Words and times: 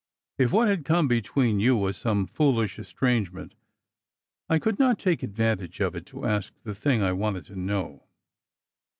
If 0.39 0.51
what 0.51 0.67
had 0.67 0.83
come 0.83 1.05
^ 1.05 1.07
between 1.07 1.59
you 1.59 1.77
was 1.77 1.95
some 1.95 2.25
foolish 2.25 2.79
estrangement, 2.79 3.53
I 4.49 4.57
could 4.57 4.79
not 4.79 4.97
j 4.97 5.03
take 5.11 5.21
advantage 5.21 5.79
of 5.79 5.95
it 5.95 6.07
to 6.07 6.25
ask 6.25 6.53
the 6.63 6.73
thing 6.73 7.03
I 7.03 7.11
wanted 7.11 7.45
to 7.45 7.55
know. 7.55 8.05